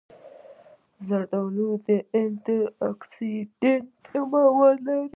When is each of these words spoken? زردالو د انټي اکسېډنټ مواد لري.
زردالو 1.07 1.69
د 1.87 1.89
انټي 2.17 2.59
اکسېډنټ 2.89 3.91
مواد 4.33 4.77
لري. 4.87 5.07